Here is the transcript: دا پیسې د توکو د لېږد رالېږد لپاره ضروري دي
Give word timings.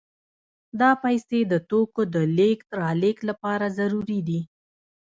دا 0.79 0.91
پیسې 1.03 1.39
د 1.51 1.53
توکو 1.69 2.01
د 2.13 2.15
لېږد 2.37 2.67
رالېږد 2.79 3.27
لپاره 3.29 3.65
ضروري 3.77 4.19
دي 4.27 4.41